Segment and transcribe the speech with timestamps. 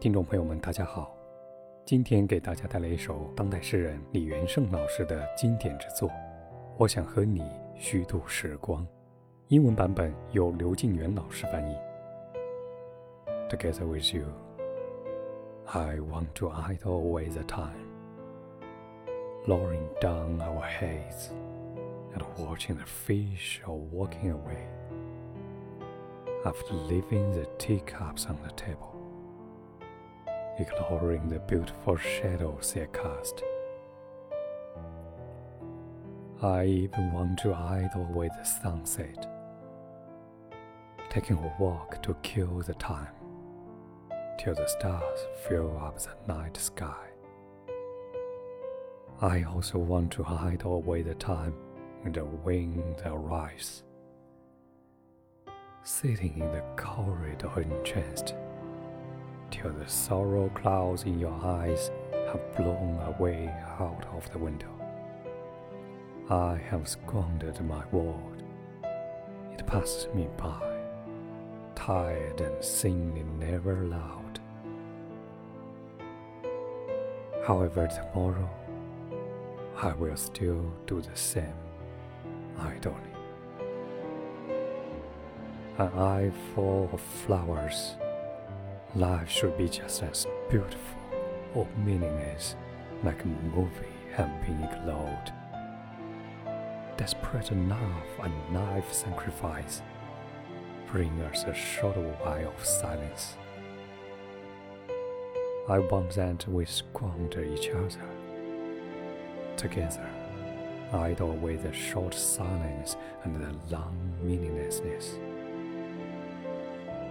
[0.00, 1.12] 听众朋友们，大家好。
[1.84, 6.08] 今天给大家带来一首当代诗人李元盛老师的经典之作
[6.76, 7.42] 《我想和你
[7.74, 8.84] 虚度时光》，
[9.48, 11.74] 英文版本由刘静元老师翻译。
[13.48, 14.26] Together with you,
[15.66, 17.74] I want to idle away the time,
[19.48, 21.32] lowering down our heads
[22.14, 24.68] and watching the fish are walking away
[26.44, 28.94] after leaving the teacups on the table,
[30.58, 33.42] ignoring the beautiful shadows they cast.
[36.42, 39.28] I even want to idle away the sunset,
[41.10, 43.14] taking a walk to kill the time
[44.38, 47.08] till the stars fill up the night sky.
[49.20, 51.54] I also want to idle away the time
[52.02, 53.82] when the wind arrives
[55.88, 58.34] sitting in the corridor entranced,
[59.50, 64.70] till the sorrow clouds in your eyes have blown away out of the window.
[66.30, 68.42] I have squandered my word.
[69.52, 70.78] It passes me by,
[71.74, 74.40] tired and singing never loud.
[77.46, 78.50] However, tomorrow
[79.80, 81.54] I will still do the same,
[82.58, 82.92] idly
[85.78, 87.94] an eye full of flowers.
[88.96, 90.98] Life should be just as beautiful
[91.54, 92.56] or meaningless,
[93.04, 95.32] like a movie having ignored.
[96.96, 99.82] Desperate enough and life sacrifice
[100.86, 103.36] bring us a short while of silence.
[105.68, 108.08] I want that we squander each other
[109.58, 110.08] together,
[110.92, 115.18] idle away the short silence and the long meaninglessness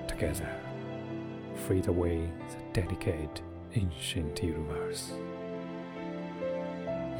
[0.08, 0.50] together,
[1.67, 3.42] freed away the delicate,
[3.75, 5.12] ancient universe.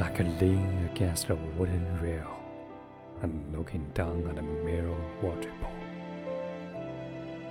[0.00, 2.39] Like a lean against a wooden rail
[3.23, 5.73] and looking down at a mirror waterfall,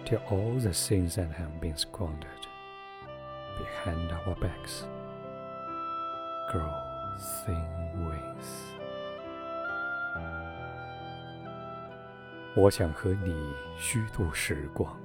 [0.06, 2.48] till all the things that have been squandered
[3.58, 4.86] behind our backs
[6.52, 6.72] grow
[7.46, 8.48] thin wings.
[12.54, 13.34] 我想和你
[13.78, 15.05] 虚度时光。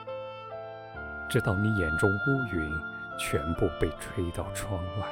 [1.31, 2.69] 直到你眼中乌云
[3.17, 5.07] 全部被吹到窗外，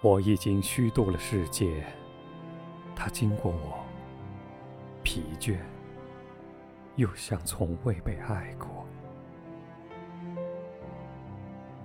[0.00, 1.84] 我已经虚度了世界。
[2.96, 3.84] 它经过我，
[5.04, 5.56] 疲倦，
[6.96, 8.84] 又像从未被爱过。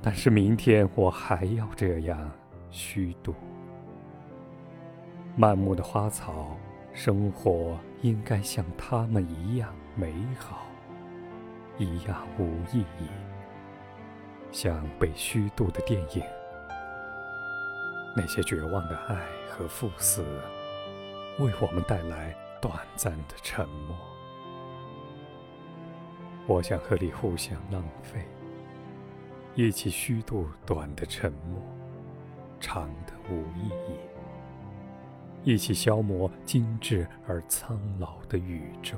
[0.02, 2.32] 但是明天我还要这样
[2.72, 3.36] 虚度。
[5.36, 6.58] 满目的花草，
[6.96, 10.66] 生活应该像它们一样美好。
[11.80, 13.08] 一样无意义，
[14.52, 16.22] 像被虚度的电影。
[18.16, 19.16] 那些绝望的爱
[19.48, 20.24] 和赴死，
[21.40, 23.96] 为我们带来短暂的沉默。
[26.48, 28.28] 我想和你互相浪费，
[29.56, 31.62] 一起虚度短的沉默，
[32.60, 33.96] 长的无意义，
[35.54, 38.98] 一起消磨精致而苍老的宇宙。